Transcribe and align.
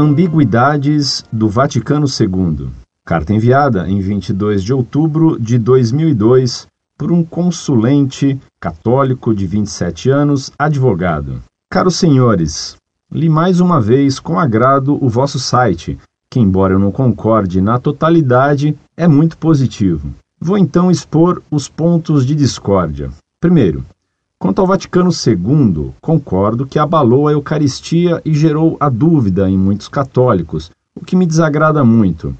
Ambiguidades 0.00 1.24
do 1.32 1.48
Vaticano 1.48 2.06
II. 2.06 2.68
Carta 3.04 3.34
enviada 3.34 3.90
em 3.90 3.98
22 3.98 4.62
de 4.62 4.72
outubro 4.72 5.36
de 5.40 5.58
2002 5.58 6.68
por 6.96 7.10
um 7.10 7.24
consulente 7.24 8.40
católico 8.60 9.34
de 9.34 9.44
27 9.44 10.08
anos, 10.08 10.52
advogado. 10.56 11.42
Caros 11.68 11.96
senhores, 11.96 12.76
li 13.10 13.28
mais 13.28 13.58
uma 13.58 13.80
vez 13.80 14.20
com 14.20 14.38
agrado 14.38 15.04
o 15.04 15.08
vosso 15.08 15.40
site, 15.40 15.98
que, 16.30 16.38
embora 16.38 16.74
eu 16.74 16.78
não 16.78 16.92
concorde 16.92 17.60
na 17.60 17.80
totalidade, 17.80 18.78
é 18.96 19.08
muito 19.08 19.36
positivo. 19.36 20.12
Vou 20.40 20.56
então 20.56 20.92
expor 20.92 21.42
os 21.50 21.68
pontos 21.68 22.24
de 22.24 22.36
discórdia. 22.36 23.10
Primeiro, 23.40 23.84
quanto 24.38 24.60
ao 24.60 24.66
Vaticano 24.66 25.10
II, 25.10 25.92
concordo 26.00 26.66
que 26.66 26.78
abalou 26.78 27.26
a 27.26 27.32
Eucaristia 27.32 28.22
e 28.24 28.32
gerou 28.32 28.76
a 28.78 28.88
dúvida 28.88 29.50
em 29.50 29.58
muitos 29.58 29.88
católicos, 29.88 30.70
o 30.94 31.04
que 31.04 31.16
me 31.16 31.26
desagrada 31.26 31.84
muito. 31.84 32.34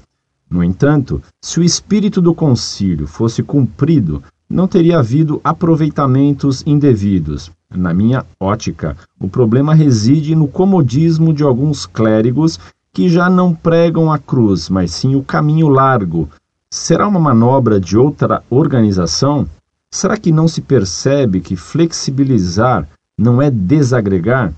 No 0.49 0.63
entanto, 0.63 1.21
se 1.41 1.59
o 1.59 1.63
espírito 1.63 2.21
do 2.21 2.33
concílio 2.33 3.05
fosse 3.05 3.43
cumprido, 3.43 4.23
não 4.49 4.67
teria 4.67 4.97
havido 4.97 5.39
aproveitamentos 5.43 6.63
indevidos. 6.65 7.51
Na 7.69 7.93
minha 7.93 8.25
ótica, 8.39 8.97
o 9.19 9.29
problema 9.29 9.75
reside 9.75 10.33
no 10.33 10.47
comodismo 10.47 11.31
de 11.31 11.43
alguns 11.43 11.85
clérigos 11.85 12.59
que 12.91 13.07
já 13.07 13.29
não 13.29 13.53
pregam 13.53 14.11
a 14.11 14.17
cruz, 14.17 14.69
mas 14.69 14.91
sim 14.91 15.15
o 15.15 15.23
caminho 15.23 15.67
largo. 15.67 16.27
Será 16.71 17.07
uma 17.07 17.19
manobra 17.19 17.79
de 17.79 17.95
outra 17.95 18.41
organização? 18.49 19.47
Será 19.91 20.17
que 20.17 20.31
não 20.31 20.47
se 20.47 20.61
percebe 20.61 21.41
que 21.41 21.55
flexibilizar 21.55 22.87
não 23.19 23.41
é 23.41 23.49
desagregar? 23.49 24.53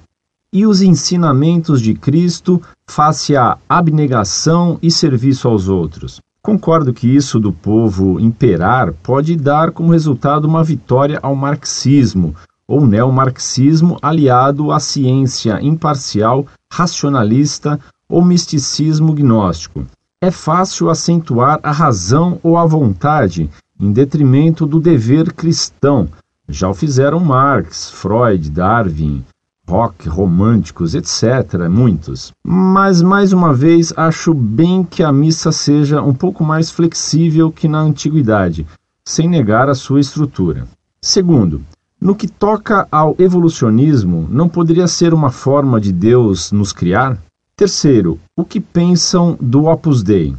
E 0.53 0.65
os 0.67 0.81
ensinamentos 0.81 1.81
de 1.81 1.93
Cristo 1.93 2.61
face 2.85 3.37
à 3.37 3.57
abnegação 3.69 4.77
e 4.81 4.91
serviço 4.91 5.47
aos 5.47 5.69
outros? 5.69 6.19
Concordo 6.43 6.93
que 6.93 7.07
isso 7.07 7.39
do 7.39 7.53
povo 7.53 8.19
imperar 8.19 8.91
pode 8.91 9.37
dar 9.37 9.71
como 9.71 9.93
resultado 9.93 10.45
uma 10.45 10.63
vitória 10.63 11.17
ao 11.21 11.35
marxismo 11.35 12.35
ou 12.67 12.85
neomarxismo 12.85 13.97
aliado 14.01 14.71
à 14.71 14.79
ciência 14.79 15.59
imparcial, 15.61 16.45
racionalista 16.71 17.79
ou 18.09 18.23
misticismo 18.23 19.13
gnóstico. 19.13 19.85
É 20.21 20.29
fácil 20.29 20.89
acentuar 20.89 21.59
a 21.63 21.71
razão 21.71 22.39
ou 22.43 22.57
a 22.57 22.65
vontade 22.65 23.49
em 23.81 23.91
detrimento 23.91 24.67
do 24.67 24.79
dever 24.79 25.33
cristão. 25.33 26.07
Já 26.47 26.69
o 26.69 26.73
fizeram 26.73 27.19
Marx, 27.19 27.89
Freud, 27.89 28.49
Darwin, 28.51 29.25
rock, 29.67 30.07
românticos, 30.07 30.93
etc., 30.93 31.67
muitos. 31.69 32.31
Mas, 32.43 33.01
mais 33.01 33.33
uma 33.33 33.53
vez, 33.53 33.91
acho 33.97 34.33
bem 34.33 34.83
que 34.83 35.01
a 35.01 35.11
missa 35.11 35.51
seja 35.51 36.01
um 36.01 36.13
pouco 36.13 36.43
mais 36.43 36.69
flexível 36.69 37.51
que 37.51 37.67
na 37.67 37.79
antiguidade, 37.79 38.67
sem 39.03 39.27
negar 39.27 39.67
a 39.67 39.75
sua 39.75 39.99
estrutura. 39.99 40.67
Segundo, 41.01 41.61
no 41.99 42.15
que 42.15 42.27
toca 42.27 42.87
ao 42.91 43.15
evolucionismo, 43.17 44.27
não 44.29 44.49
poderia 44.49 44.87
ser 44.87 45.13
uma 45.13 45.31
forma 45.31 45.79
de 45.79 45.91
Deus 45.91 46.51
nos 46.51 46.73
criar? 46.73 47.17
Terceiro, 47.55 48.19
o 48.35 48.43
que 48.43 48.59
pensam 48.59 49.37
do 49.39 49.65
Opus 49.65 50.03
Dei? 50.03 50.35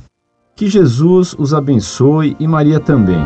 Que 0.54 0.68
Jesus 0.68 1.34
os 1.38 1.54
abençoe 1.54 2.36
e 2.38 2.46
Maria 2.46 2.78
também. 2.78 3.18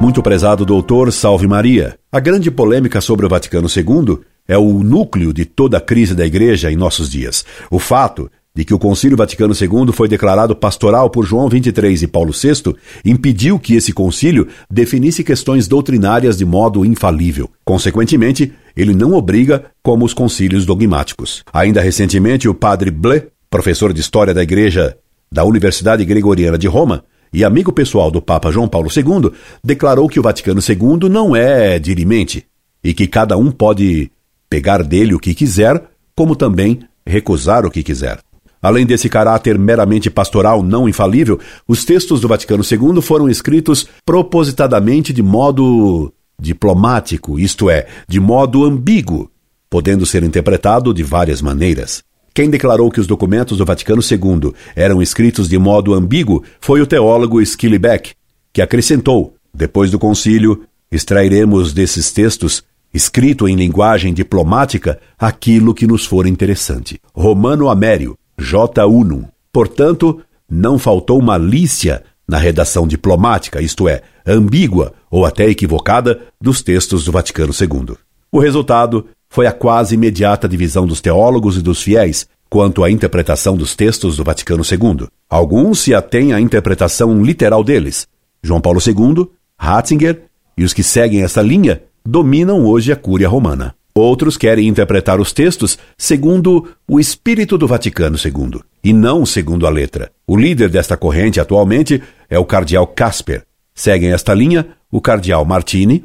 Muito 0.00 0.22
prezado 0.22 0.64
doutor, 0.64 1.12
salve 1.12 1.46
Maria. 1.46 1.96
A 2.10 2.18
grande 2.18 2.50
polêmica 2.50 3.00
sobre 3.00 3.26
o 3.26 3.28
Vaticano 3.28 3.68
II 3.68 4.18
é 4.48 4.58
o 4.58 4.82
núcleo 4.82 5.32
de 5.32 5.44
toda 5.44 5.78
a 5.78 5.80
crise 5.80 6.14
da 6.14 6.26
Igreja 6.26 6.72
em 6.72 6.76
nossos 6.76 7.08
dias. 7.08 7.44
O 7.70 7.78
fato 7.78 8.28
de 8.54 8.64
que 8.64 8.74
o 8.74 8.78
Concílio 8.78 9.16
Vaticano 9.16 9.54
II 9.54 9.92
foi 9.92 10.08
declarado 10.08 10.56
pastoral 10.56 11.08
por 11.08 11.24
João 11.24 11.48
XXIII 11.48 12.02
e 12.04 12.06
Paulo 12.06 12.32
VI 12.32 12.74
impediu 13.04 13.58
que 13.58 13.74
esse 13.74 13.92
concílio 13.92 14.48
definisse 14.70 15.22
questões 15.22 15.68
doutrinárias 15.68 16.36
de 16.36 16.44
modo 16.44 16.84
infalível. 16.84 17.48
Consequentemente, 17.64 18.52
ele 18.76 18.94
não 18.94 19.14
obriga 19.14 19.66
como 19.82 20.04
os 20.04 20.12
concílios 20.12 20.66
dogmáticos. 20.66 21.44
Ainda 21.52 21.80
recentemente, 21.80 22.48
o 22.48 22.54
padre 22.54 22.90
Blé, 22.90 23.28
professor 23.48 23.92
de 23.92 24.00
História 24.00 24.34
da 24.34 24.42
Igreja 24.42 24.96
da 25.30 25.44
Universidade 25.44 26.04
Gregoriana 26.04 26.58
de 26.58 26.66
Roma, 26.66 27.04
e 27.32 27.44
amigo 27.44 27.72
pessoal 27.72 28.10
do 28.10 28.20
Papa 28.20 28.50
João 28.50 28.66
Paulo 28.66 28.88
II, 28.94 29.30
declarou 29.62 30.08
que 30.08 30.18
o 30.18 30.22
Vaticano 30.22 30.60
II 30.60 31.08
não 31.08 31.36
é 31.36 31.78
dirimente 31.78 32.44
e 32.82 32.92
que 32.92 33.06
cada 33.06 33.36
um 33.36 33.52
pode 33.52 34.10
pegar 34.48 34.82
dele 34.82 35.14
o 35.14 35.20
que 35.20 35.32
quiser, 35.32 35.80
como 36.16 36.34
também 36.34 36.80
recusar 37.06 37.64
o 37.64 37.70
que 37.70 37.84
quiser. 37.84 38.18
Além 38.62 38.84
desse 38.84 39.08
caráter 39.08 39.58
meramente 39.58 40.10
pastoral 40.10 40.62
não 40.62 40.88
infalível, 40.88 41.40
os 41.66 41.84
textos 41.84 42.20
do 42.20 42.28
Vaticano 42.28 42.62
II 42.62 43.00
foram 43.00 43.28
escritos 43.28 43.86
propositadamente 44.04 45.12
de 45.12 45.22
modo 45.22 46.12
diplomático, 46.38 47.38
isto 47.38 47.70
é, 47.70 47.86
de 48.08 48.20
modo 48.20 48.64
ambíguo, 48.64 49.30
podendo 49.68 50.04
ser 50.04 50.22
interpretado 50.22 50.92
de 50.92 51.02
várias 51.02 51.40
maneiras. 51.40 52.02
Quem 52.34 52.48
declarou 52.48 52.90
que 52.90 53.00
os 53.00 53.06
documentos 53.06 53.58
do 53.58 53.64
Vaticano 53.64 54.02
II 54.02 54.52
eram 54.76 55.02
escritos 55.02 55.48
de 55.48 55.58
modo 55.58 55.94
ambíguo 55.94 56.44
foi 56.60 56.80
o 56.80 56.86
teólogo 56.86 57.40
Skillebeck, 57.40 58.12
que 58.52 58.62
acrescentou: 58.62 59.34
depois 59.52 59.90
do 59.90 59.98
concílio, 59.98 60.64
extrairemos 60.92 61.72
desses 61.72 62.12
textos, 62.12 62.62
escrito 62.92 63.48
em 63.48 63.56
linguagem 63.56 64.12
diplomática, 64.12 65.00
aquilo 65.18 65.74
que 65.74 65.86
nos 65.86 66.04
for 66.04 66.26
interessante. 66.26 67.00
Romano 67.14 67.68
Amério, 67.68 68.16
J. 68.40 68.86
Unum. 68.86 69.24
Portanto, 69.52 70.20
não 70.48 70.78
faltou 70.78 71.20
malícia 71.20 72.02
na 72.26 72.38
redação 72.38 72.86
diplomática, 72.86 73.60
isto 73.60 73.88
é, 73.88 74.02
ambígua 74.26 74.92
ou 75.10 75.26
até 75.26 75.48
equivocada, 75.48 76.20
dos 76.40 76.62
textos 76.62 77.04
do 77.04 77.12
Vaticano 77.12 77.52
II. 77.52 77.96
O 78.30 78.38
resultado 78.38 79.06
foi 79.28 79.46
a 79.46 79.52
quase 79.52 79.94
imediata 79.94 80.48
divisão 80.48 80.86
dos 80.86 81.00
teólogos 81.00 81.56
e 81.56 81.62
dos 81.62 81.82
fiéis 81.82 82.28
quanto 82.48 82.82
à 82.82 82.90
interpretação 82.90 83.56
dos 83.56 83.76
textos 83.76 84.16
do 84.16 84.24
Vaticano 84.24 84.62
II. 84.64 85.08
Alguns 85.28 85.80
se 85.80 85.94
atêm 85.94 86.32
à 86.32 86.40
interpretação 86.40 87.22
literal 87.22 87.62
deles. 87.62 88.08
João 88.42 88.60
Paulo 88.60 88.80
II, 88.84 89.28
Ratzinger 89.58 90.22
e 90.56 90.64
os 90.64 90.72
que 90.72 90.82
seguem 90.82 91.22
essa 91.22 91.42
linha 91.42 91.82
dominam 92.04 92.64
hoje 92.64 92.92
a 92.92 92.96
Cúria 92.96 93.28
Romana. 93.28 93.74
Outros 94.00 94.36
querem 94.36 94.66
interpretar 94.66 95.20
os 95.20 95.32
textos 95.32 95.78
segundo 95.96 96.68
o 96.88 96.98
espírito 96.98 97.58
do 97.58 97.66
Vaticano 97.66 98.16
II, 98.16 98.60
e 98.82 98.92
não 98.92 99.26
segundo 99.26 99.66
a 99.66 99.70
letra. 99.70 100.10
O 100.26 100.36
líder 100.36 100.70
desta 100.70 100.96
corrente 100.96 101.38
atualmente 101.38 102.02
é 102.28 102.38
o 102.38 102.44
cardeal 102.44 102.86
Casper. 102.86 103.44
Seguem 103.74 104.12
esta 104.12 104.32
linha 104.32 104.68
o 104.90 105.00
cardeal 105.00 105.44
Martini, 105.44 106.04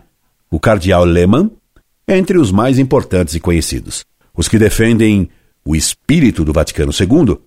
o 0.52 0.60
cardeal 0.60 1.06
Lehmann 1.06 1.50
entre 2.08 2.38
os 2.38 2.52
mais 2.52 2.78
importantes 2.78 3.34
e 3.34 3.40
conhecidos. 3.40 4.06
Os 4.36 4.48
que 4.48 4.60
defendem 4.60 5.30
o 5.66 5.76
espírito 5.76 6.46
do 6.46 6.54
Vaticano 6.54 6.92
II, 6.92 7.38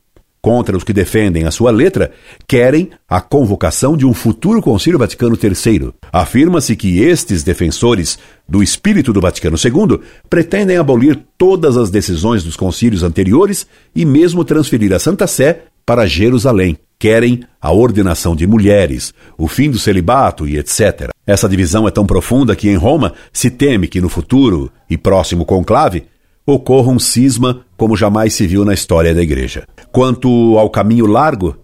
contra 0.48 0.74
os 0.74 0.82
que 0.82 0.94
defendem 0.94 1.44
a 1.44 1.50
sua 1.50 1.70
letra, 1.70 2.10
querem 2.46 2.88
a 3.06 3.20
convocação 3.20 3.98
de 3.98 4.06
um 4.06 4.14
futuro 4.14 4.62
Concílio 4.62 4.98
Vaticano 4.98 5.36
III. 5.36 5.92
Afirma-se 6.10 6.74
que 6.74 7.02
estes 7.02 7.42
defensores 7.42 8.18
do 8.48 8.62
espírito 8.62 9.12
do 9.12 9.20
Vaticano 9.20 9.58
II 9.62 10.00
pretendem 10.30 10.78
abolir 10.78 11.20
todas 11.36 11.76
as 11.76 11.90
decisões 11.90 12.42
dos 12.42 12.56
concílios 12.56 13.02
anteriores 13.02 13.66
e 13.94 14.06
mesmo 14.06 14.42
transferir 14.42 14.90
a 14.94 14.98
Santa 14.98 15.26
Sé 15.26 15.64
para 15.84 16.06
Jerusalém. 16.06 16.78
Querem 16.98 17.40
a 17.60 17.70
ordenação 17.70 18.34
de 18.34 18.46
mulheres, 18.46 19.12
o 19.36 19.48
fim 19.48 19.70
do 19.70 19.78
celibato 19.78 20.48
e 20.48 20.56
etc. 20.56 21.10
Essa 21.26 21.46
divisão 21.46 21.86
é 21.86 21.90
tão 21.90 22.06
profunda 22.06 22.56
que 22.56 22.70
em 22.70 22.76
Roma 22.76 23.12
se 23.34 23.50
teme 23.50 23.86
que 23.86 24.00
no 24.00 24.08
futuro 24.08 24.72
e 24.88 24.96
próximo 24.96 25.44
conclave 25.44 26.04
ocorra 26.52 26.90
um 26.90 26.98
cisma 26.98 27.60
como 27.76 27.94
jamais 27.94 28.32
se 28.32 28.46
viu 28.46 28.64
na 28.64 28.72
história 28.72 29.14
da 29.14 29.22
Igreja. 29.22 29.66
Quanto 29.92 30.56
ao 30.58 30.70
caminho 30.70 31.04
largo, 31.04 31.56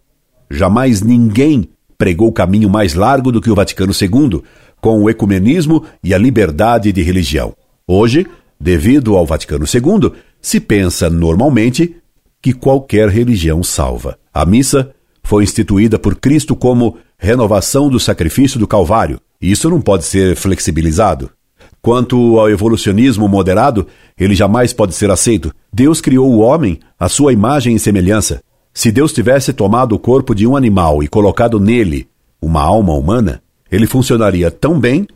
jamais 0.51 1.01
ninguém 1.01 1.71
pregou 1.97 2.31
caminho 2.31 2.69
mais 2.69 2.93
largo 2.93 3.33
do 3.33 3.41
que 3.41 3.51
o 3.51 3.55
Vaticano 3.55 3.93
II, 3.93 4.43
com 4.81 5.03
o 5.03 5.09
ecumenismo 5.09 5.85
e 6.03 6.13
a 6.13 6.19
liberdade 6.19 6.93
de 6.93 7.03
religião. 7.03 7.55
Hoje, 7.87 8.27
devido 8.61 9.17
ao 9.17 9.25
Vaticano 9.25 9.65
II, 9.65 10.13
se 10.41 10.61
pensa 10.61 11.09
normalmente 11.09 11.97
que 12.43 12.53
qualquer 12.53 13.09
religião 13.09 13.63
salva. 13.63 14.19
A 14.35 14.45
missa 14.45 14.91
foi 15.23 15.45
instituída 15.45 15.99
por 15.99 16.17
Cristo 16.17 16.55
como 16.55 16.99
renovação 17.17 17.89
do 17.89 17.99
sacrifício 17.99 18.61
do 18.61 18.69
Calvário, 18.69 19.19
isso 19.41 19.71
não 19.71 19.81
pode 19.81 20.05
ser 20.05 20.37
flexibilizado. 20.37 21.31
Quanto 21.85 22.39
ao 22.39 22.49
evolucionismo 22.49 23.29
moderado, 23.29 23.87
ele 24.19 24.35
jamais 24.35 24.73
pode 24.73 24.95
ser 24.95 25.11
aceito. 25.11 25.55
Deus 25.71 26.01
criou 26.01 26.33
o 26.33 26.39
homem 26.39 26.81
à 26.99 27.11
sua 27.11 27.31
imagem 27.31 27.77
e 27.77 27.79
semelhança. 27.79 28.43
Se 28.73 28.91
Deus 28.91 29.13
tivesse 29.13 29.53
tomado 29.53 29.95
o 29.95 29.99
corpo 29.99 30.35
de 30.35 30.47
um 30.47 30.57
animal 30.57 31.03
e 31.03 31.09
colocado 31.09 31.61
nele 31.61 32.09
uma 32.41 32.63
alma 32.63 32.95
humana, 32.95 33.43
ele 33.71 33.87
funcionaria 33.87 34.51
tão 34.51 34.81
bem 34.81 35.07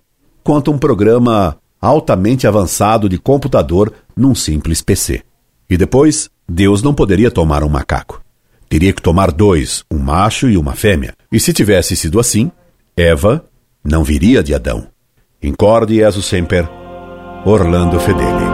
quanto 0.44 0.70
um 0.70 0.76
programa 0.76 1.56
altamente 1.80 2.46
avançado 2.46 3.08
de 3.08 3.16
computador 3.16 3.90
num 4.14 4.34
simples 4.34 4.82
PC. 4.82 5.22
E 5.70 5.76
depois, 5.78 6.28
Deus 6.46 6.82
não 6.82 6.92
poderia 6.92 7.30
tomar 7.30 7.64
um 7.64 7.68
macaco. 7.70 8.22
Teria 8.68 8.92
que 8.92 9.00
tomar 9.00 9.32
dois, 9.32 9.86
um 9.90 9.98
macho 9.98 10.50
e 10.50 10.58
uma 10.58 10.74
fêmea. 10.74 11.14
E 11.32 11.40
se 11.40 11.50
tivesse 11.54 11.96
sido 11.96 12.20
assim, 12.20 12.52
Eva 12.94 13.42
não 13.82 14.04
viria 14.04 14.42
de 14.42 14.54
Adão. 14.54 14.88
Incorde 15.40 15.94
Jesus 15.94 16.26
Semper, 16.26 16.68
Orlando 17.44 18.00
Fedeli. 18.00 18.47